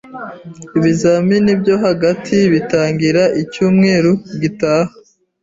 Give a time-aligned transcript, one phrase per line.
[0.77, 4.91] Ibizamini byo hagati bitangira icyumweru gitaha.